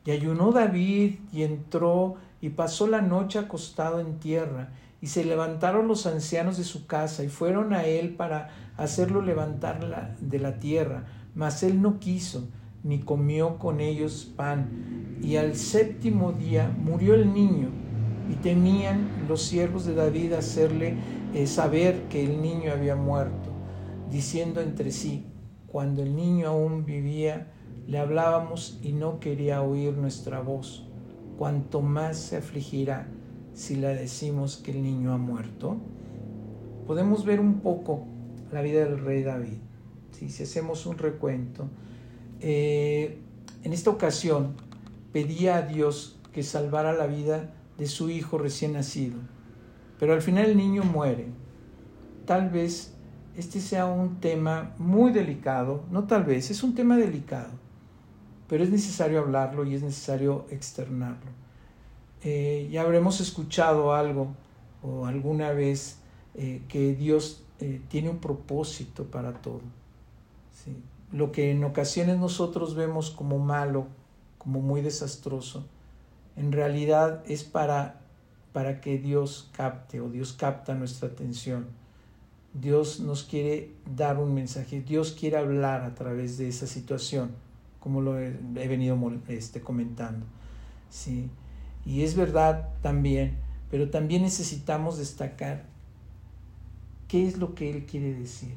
[0.03, 4.71] y ayunó David y entró y pasó la noche acostado en tierra,
[5.05, 10.15] y se levantaron los ancianos de su casa y fueron a él para hacerlo levantar
[10.19, 12.47] de la tierra, mas él no quiso,
[12.81, 15.19] ni comió con ellos pan.
[15.21, 17.67] Y al séptimo día murió el niño,
[18.31, 20.95] y temían los siervos de David hacerle
[21.35, 23.51] eh, saber que el niño había muerto,
[24.09, 25.27] diciendo entre sí,
[25.67, 27.51] cuando el niño aún vivía,
[27.85, 30.89] le hablábamos y no quería oír nuestra voz,
[31.37, 33.07] cuanto más se afligirá
[33.55, 35.77] si le decimos que el niño ha muerto?
[36.85, 38.05] Podemos ver un poco
[38.51, 39.57] la vida del rey David.
[40.11, 41.67] Si hacemos un recuento,
[42.41, 43.17] eh,
[43.63, 44.55] en esta ocasión
[45.11, 49.17] pedía a Dios que salvara la vida de su hijo recién nacido,
[49.99, 51.27] pero al final el niño muere.
[52.25, 52.93] Tal vez
[53.37, 57.51] este sea un tema muy delicado, no tal vez, es un tema delicado,
[58.47, 61.44] pero es necesario hablarlo y es necesario externarlo.
[62.27, 64.29] Eh, ya habremos escuchado algo
[64.81, 65.99] o alguna vez
[66.33, 69.61] eh, que Dios eh, tiene un propósito para todo.
[71.11, 73.85] Lo que en ocasiones nosotros vemos como malo,
[74.39, 75.67] como muy desastroso,
[76.35, 78.01] en realidad es para,
[78.53, 81.67] para que Dios capte o Dios capta nuestra atención.
[82.55, 87.35] Dios nos quiere dar un mensaje, Dios quiere hablar a través de esa situación,
[87.79, 88.31] como lo he,
[88.67, 90.25] venido este, comentando.
[90.89, 91.29] ¿sí?
[91.85, 93.37] Y es verdad también,
[93.69, 95.65] pero también necesitamos destacar
[97.07, 98.55] qué es lo que Él quiere decir.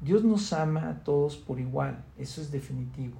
[0.00, 3.16] Dios nos ama a todos por igual, eso es definitivo.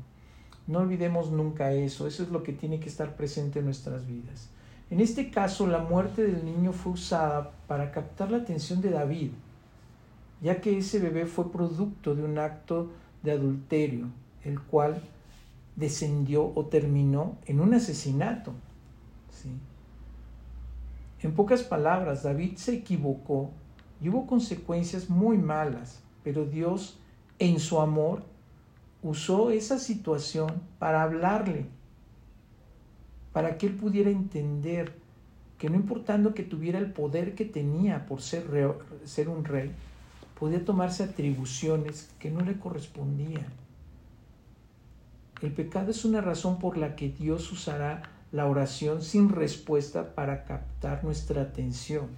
[0.67, 4.49] No olvidemos nunca eso, eso es lo que tiene que estar presente en nuestras vidas.
[4.91, 9.31] En este caso, la muerte del niño fue usada para captar la atención de David,
[10.41, 12.91] ya que ese bebé fue producto de un acto
[13.23, 14.07] de adulterio,
[14.45, 15.03] el cual
[15.77, 18.53] descendió o terminó en un asesinato.
[21.23, 23.51] En pocas palabras, David se equivocó
[24.01, 26.99] y hubo consecuencias muy malas, pero Dios,
[27.39, 28.23] en su amor,
[29.03, 31.67] usó esa situación para hablarle,
[33.33, 34.95] para que él pudiera entender
[35.59, 38.47] que no importando que tuviera el poder que tenía por ser,
[39.05, 39.73] ser un rey,
[40.39, 43.47] podía tomarse atribuciones que no le correspondían.
[45.41, 48.03] El pecado es una razón por la que Dios usará
[48.37, 52.09] la oración sin respuesta para captar nuestra atención.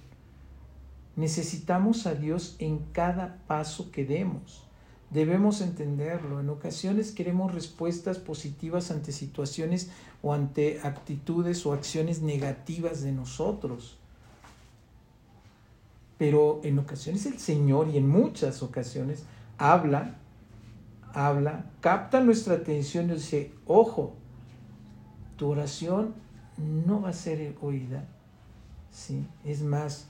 [1.15, 4.65] Necesitamos a Dios en cada paso que demos.
[5.11, 6.41] Debemos entenderlo.
[6.41, 13.97] En ocasiones queremos respuestas positivas ante situaciones o ante actitudes o acciones negativas de nosotros.
[16.17, 19.23] Pero en ocasiones el Señor y en muchas ocasiones
[19.57, 20.17] habla,
[21.13, 24.18] habla, capta nuestra atención y dice, ojo,
[25.39, 26.13] tu oración
[26.57, 28.03] no va a ser oída.
[28.91, 29.25] ¿sí?
[29.45, 30.09] Es más,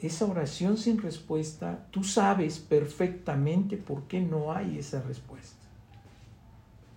[0.00, 5.56] esa oración sin respuesta, tú sabes perfectamente por qué no hay esa respuesta.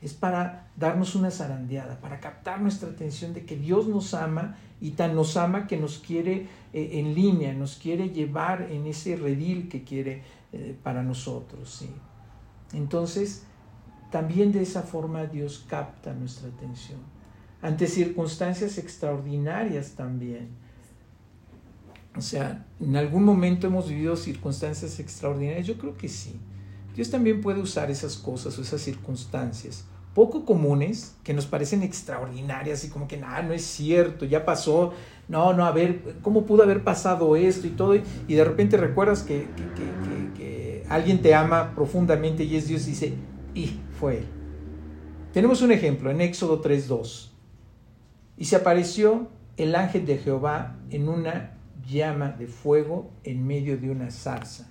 [0.02, 4.92] Es para darnos una zarandeada, para captar nuestra atención de que Dios nos ama y
[4.92, 9.70] tan nos ama que nos quiere eh, en línea, nos quiere llevar en ese redil
[9.70, 11.74] que quiere eh, para nosotros.
[11.74, 11.90] ¿sí?
[12.74, 13.44] Entonces,
[14.12, 17.19] también de esa forma Dios capta nuestra atención
[17.62, 20.50] ante circunstancias extraordinarias también.
[22.16, 25.68] O sea, ¿en algún momento hemos vivido circunstancias extraordinarias?
[25.68, 26.40] Yo creo que sí.
[26.96, 32.84] Dios también puede usar esas cosas o esas circunstancias poco comunes que nos parecen extraordinarias
[32.84, 34.94] y como que nada, no es cierto, ya pasó,
[35.28, 37.96] no, no, a ver, ¿cómo pudo haber pasado esto y todo?
[38.28, 39.48] Y de repente recuerdas que,
[40.36, 43.14] que alguien te ama profundamente y es Dios y dice,
[43.54, 44.26] y fue él.
[45.32, 47.29] Tenemos un ejemplo en Éxodo 3.2.
[48.40, 53.92] Y se apareció el ángel de Jehová en una llama de fuego en medio de
[53.92, 54.70] una zarza.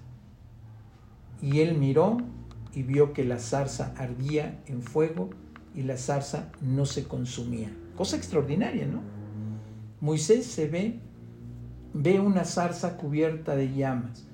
[1.42, 2.16] Y él miró
[2.72, 5.28] y vio que la zarza ardía en fuego
[5.74, 7.70] y la zarza no se consumía.
[7.94, 9.02] Cosa extraordinaria, ¿no?
[10.00, 10.98] Moisés se ve,
[11.92, 14.26] ve una zarza cubierta de llamas,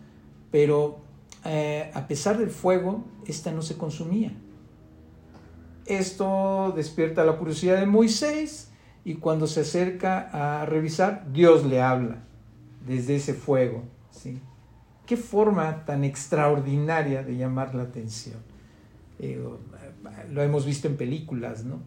[0.53, 1.01] pero
[1.45, 4.31] eh, a pesar del fuego, esta no se consumía.
[5.87, 8.71] Esto despierta la curiosidad de Moisés
[9.05, 12.23] y cuando se acerca a revisar, Dios le habla
[12.87, 13.83] desde ese fuego.
[14.11, 14.41] ¿sí?
[15.07, 18.39] Qué forma tan extraordinaria de llamar la atención.
[20.31, 21.81] Lo hemos visto en películas, ¿no?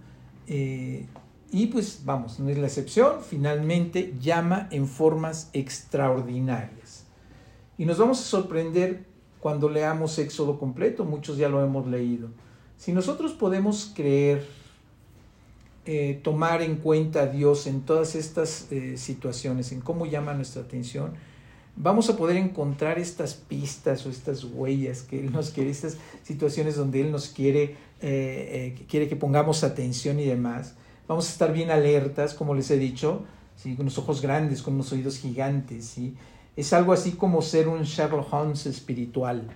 [0.47, 1.06] Eh,
[1.51, 7.06] y pues vamos, no es la excepción, finalmente llama en formas extraordinarias.
[7.77, 9.06] Y nos vamos a sorprender
[9.39, 12.30] cuando leamos Éxodo completo, muchos ya lo hemos leído.
[12.77, 14.45] Si nosotros podemos creer,
[15.88, 21.13] eh, tomar en cuenta a Dios en todas estas situaciones, en cómo llama nuestra atención,
[21.78, 26.76] vamos a poder encontrar estas pistas o estas huellas que Él nos quiere, estas situaciones
[26.76, 30.76] donde Él nos quiere, eh, eh, quiere que pongamos atención y demás.
[31.08, 33.23] Vamos a estar bien alertas, como les he dicho,
[33.56, 33.76] ¿sí?
[33.76, 35.86] con los ojos grandes, con los oídos gigantes.
[35.86, 36.15] ¿sí?
[36.56, 39.47] Es algo así como ser un Sherlock Holmes espiritual.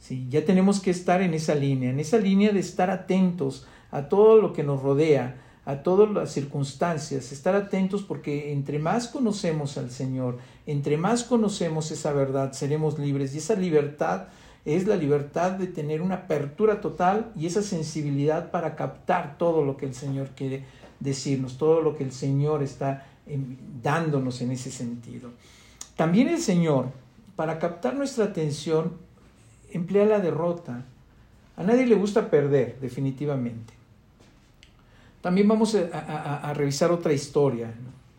[0.00, 0.26] ¿sí?
[0.30, 4.40] Ya tenemos que estar en esa línea, en esa línea de estar atentos a todo
[4.40, 9.90] lo que nos rodea, a todas las circunstancias, estar atentos porque entre más conocemos al
[9.90, 14.28] Señor, entre más conocemos esa verdad, seremos libres y esa libertad
[14.64, 19.76] es la libertad de tener una apertura total y esa sensibilidad para captar todo lo
[19.76, 20.64] que el Señor quiere
[21.00, 23.04] decirnos, todo lo que el Señor está
[23.82, 25.30] dándonos en ese sentido.
[25.96, 26.90] También el Señor,
[27.34, 28.92] para captar nuestra atención,
[29.72, 30.84] emplea la derrota.
[31.56, 33.75] A nadie le gusta perder, definitivamente.
[35.26, 37.74] También vamos a, revisar otra historia,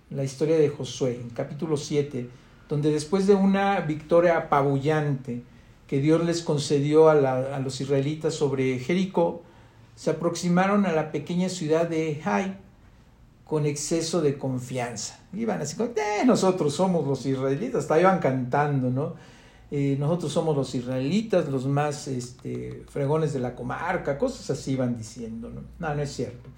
[0.10, 2.30] la historia de Josué, en capítulo 7,
[2.68, 5.42] donde después de una victoria apabullante
[5.88, 9.42] que Dios les concedió a, los israelitas sobre Jericó,
[9.96, 12.58] se aproximaron a la pequeña ciudad de Hai
[13.46, 15.18] con exceso de confianza.
[15.32, 19.14] Iban así eh, nosotros somos los israelitas, hasta iban cantando, ¿no?
[19.72, 24.98] Eh, nosotros somos los israelitas, los más este, fregones de la comarca, cosas así iban
[24.98, 25.62] diciendo, ¿no?
[25.80, 26.50] No, no es cierto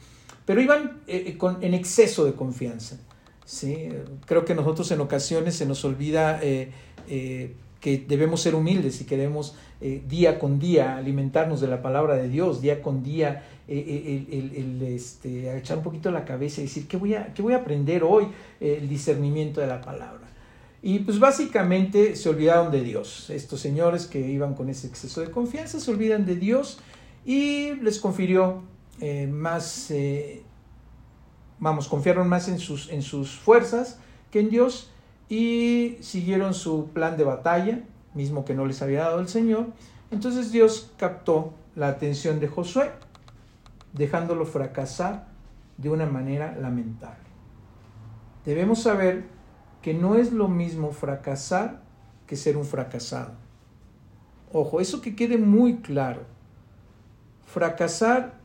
[0.49, 2.97] pero iban eh, eh, en exceso de confianza.
[3.45, 3.89] ¿sí?
[4.25, 6.71] Creo que nosotros en ocasiones se nos olvida eh,
[7.79, 12.29] que debemos ser humildes y que debemos día con día alimentarnos de la palabra de
[12.29, 17.13] Dios, día con día el, este, echar un poquito la cabeza y decir, ¿qué voy
[17.13, 18.25] a, qué voy a aprender hoy?
[18.59, 20.27] el discernimiento de la palabra.
[20.81, 23.29] Y pues básicamente se olvidaron de Dios.
[23.29, 26.79] Estos señores que iban con ese exceso de confianza se olvidan de Dios
[27.23, 28.63] y les confirió
[29.01, 30.43] eh, más, eh,
[31.59, 33.99] vamos, confiaron más en sus, en sus fuerzas
[34.31, 34.91] que en Dios
[35.29, 37.83] y siguieron su plan de batalla,
[38.13, 39.67] mismo que no les había dado el Señor.
[40.11, 42.91] Entonces Dios captó la atención de Josué,
[43.93, 45.27] dejándolo fracasar
[45.77, 47.29] de una manera lamentable.
[48.45, 49.25] Debemos saber
[49.81, 51.81] que no es lo mismo fracasar
[52.25, 53.31] que ser un fracasado.
[54.51, 56.23] Ojo, eso que quede muy claro.
[57.45, 58.38] Fracasar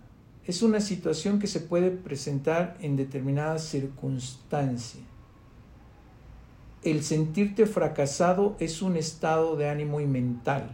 [0.46, 5.02] es una situación que se puede presentar en determinadas circunstancias.
[6.82, 10.70] El sentirte fracasado es un estado de ánimo y mental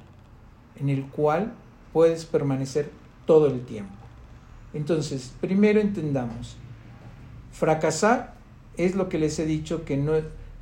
[0.80, 1.52] en el cual
[1.92, 2.90] puedes permanecer
[3.26, 3.94] todo el tiempo.
[4.74, 6.56] Entonces, primero entendamos,
[7.52, 8.35] fracasar
[8.76, 10.12] es lo que les he dicho que no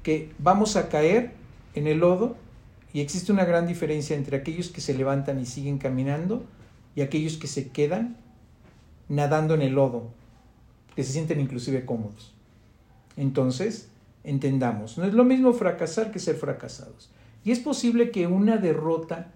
[0.02, 1.34] que vamos a caer
[1.74, 2.36] en el lodo
[2.92, 6.44] y existe una gran diferencia entre aquellos que se levantan y siguen caminando
[6.94, 8.16] y aquellos que se quedan
[9.08, 10.10] nadando en el lodo,
[10.94, 12.34] que se sienten inclusive cómodos.
[13.16, 13.88] Entonces,
[14.24, 17.10] entendamos, no es lo mismo fracasar que ser fracasados.
[17.44, 19.32] Y es posible que una derrota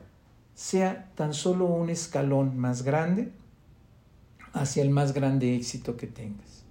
[0.55, 3.33] sea tan solo un escalón más grande
[4.53, 6.65] hacia el más grande éxito que tengas.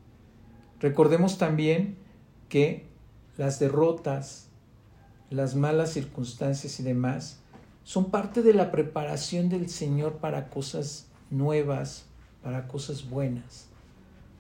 [0.80, 1.98] Recordemos también
[2.50, 2.86] que
[3.38, 4.48] las derrotas,
[5.30, 7.40] las malas circunstancias y demás
[7.84, 12.06] son parte de la preparación del Señor para cosas nuevas,
[12.44, 13.68] para cosas buenas.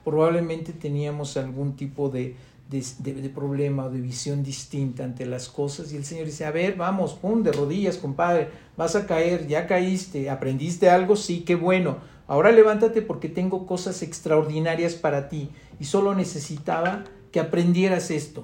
[0.03, 2.35] Probablemente teníamos algún tipo de,
[2.69, 6.75] de, problema o de visión distinta ante las cosas y el Señor dice, a ver,
[6.75, 11.97] vamos, pum, de rodillas, compadre, vas a caer, ya caíste, aprendiste algo, sí, qué bueno,
[12.27, 15.49] ahora levántate porque tengo cosas extraordinarias para ti
[15.79, 18.43] y solo necesitaba que aprendieras esto,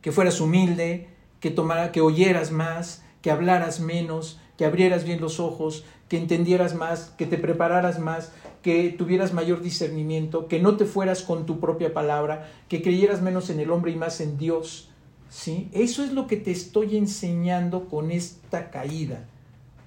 [0.00, 1.08] que fueras humilde,
[1.40, 6.74] que tomara, que oyeras más, que hablaras menos, que abrieras bien los ojos, que entendieras
[6.74, 8.32] más, que te prepararas más,
[8.62, 13.48] que tuvieras mayor discernimiento, que no te fueras con tu propia palabra, que creyeras menos
[13.48, 14.90] en el hombre y más en Dios.
[15.28, 15.68] ¿sí?
[15.72, 19.28] Eso es lo que te estoy enseñando con esta caída,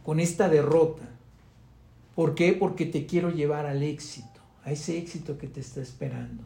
[0.05, 1.03] con esta derrota.
[2.15, 2.53] ¿Por qué?
[2.53, 6.45] Porque te quiero llevar al éxito, a ese éxito que te está esperando.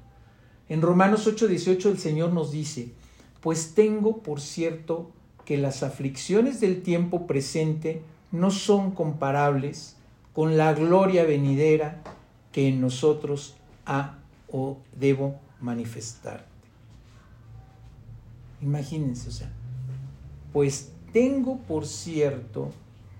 [0.69, 2.93] En Romanos 8:18 el Señor nos dice,
[3.41, 5.11] pues tengo por cierto
[5.45, 8.01] que las aflicciones del tiempo presente
[8.31, 9.97] no son comparables
[10.33, 12.01] con la gloria venidera
[12.51, 13.55] que en nosotros
[13.85, 14.17] ha
[14.51, 16.45] o debo manifestarte.
[18.61, 19.51] Imagínense, o sea,
[20.53, 22.71] pues tengo por cierto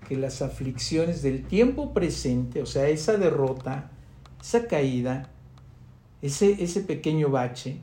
[0.08, 3.90] que las aflicciones del tiempo presente, o sea, esa derrota,
[4.40, 5.30] esa caída,
[6.22, 7.80] ese, ese pequeño bache,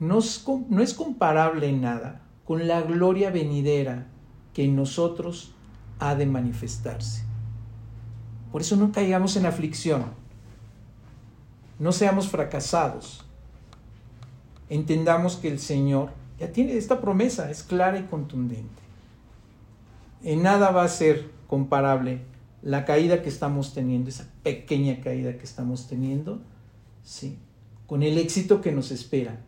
[0.00, 4.06] no es, no es comparable en nada con la gloria venidera
[4.54, 5.54] que en nosotros
[5.98, 7.22] ha de manifestarse.
[8.52, 10.04] Por eso no caigamos en aflicción,
[11.78, 13.24] no seamos fracasados.
[14.68, 18.82] Entendamos que el Señor ya tiene esta promesa, es clara y contundente.
[20.22, 22.22] En nada va a ser comparable
[22.62, 26.40] la caída que estamos teniendo, esa pequeña caída que estamos teniendo,
[27.04, 27.38] ¿sí?
[27.86, 29.40] con el éxito que nos espera,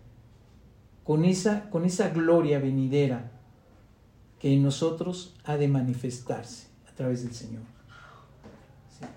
[1.04, 3.32] con esa, con esa gloria venidera
[4.40, 7.62] que en nosotros ha de manifestarse a través del Señor.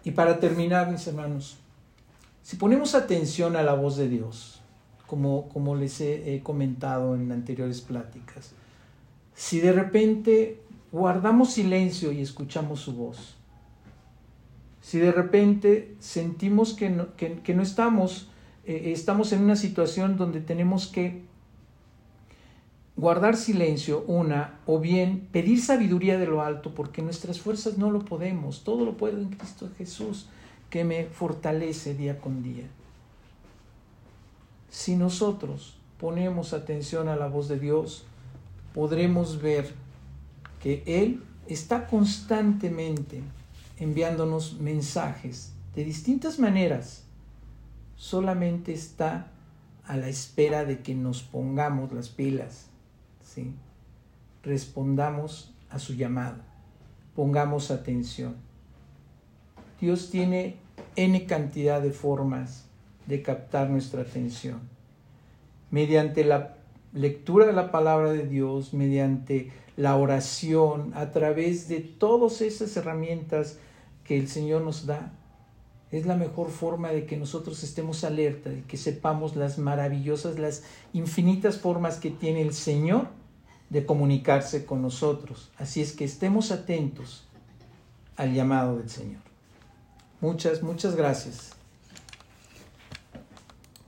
[0.04, 1.58] Y para terminar, mis hermanos,
[2.44, 4.62] si ponemos atención a la voz de Dios,
[5.08, 8.52] como, como les he, comentado en anteriores pláticas,
[9.34, 10.62] si de repente
[10.92, 13.36] guardamos silencio y escuchamos su voz,
[14.82, 18.30] si de repente sentimos que no, que, no estamos,
[18.66, 21.24] eh, estamos en una situación donde tenemos que
[23.04, 28.06] guardar silencio, una, o bien pedir sabiduría de lo alto, porque nuestras fuerzas no lo
[28.06, 30.28] podemos, todo lo puedo en Cristo Jesús,
[30.70, 32.64] que me fortalece día con día.
[34.70, 38.06] Si nosotros ponemos atención a la voz de Dios,
[38.74, 39.74] podremos ver
[40.62, 43.22] que Él está constantemente
[43.80, 47.04] enviándonos mensajes de distintas maneras,
[47.98, 49.28] solamente está
[49.86, 52.70] a la espera de que nos pongamos las pilas
[54.44, 56.38] respondamos a su llamado,
[57.16, 58.36] pongamos atención.
[59.80, 60.58] Dios tiene
[60.96, 62.66] N cantidad de formas
[63.08, 64.62] de captar nuestra atención.
[65.72, 66.56] Mediante la
[66.94, 73.58] lectura de la palabra de Dios, mediante la oración, a través de todas esas herramientas
[74.04, 75.14] que el Señor nos da,
[75.92, 80.64] es la mejor forma de que nosotros estemos alerta, de que sepamos las maravillosas, las
[80.92, 83.08] infinitas formas que tiene el Señor
[83.74, 85.50] de comunicarse con nosotros.
[85.58, 87.24] Así es que estemos atentos
[88.16, 89.22] al llamado del Señor.
[90.22, 91.54] Muchas, muchas gracias.